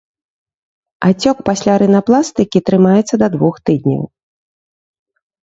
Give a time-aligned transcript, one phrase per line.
[1.09, 4.03] Ацёк пасля рынапластыкі трымаецца да двух тыдняў.